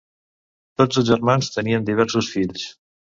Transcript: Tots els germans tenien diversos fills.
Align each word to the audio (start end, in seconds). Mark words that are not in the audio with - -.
Tots 0.81 0.99
els 1.01 1.07
germans 1.09 1.49
tenien 1.57 1.85
diversos 1.91 2.31
fills. 2.37 2.65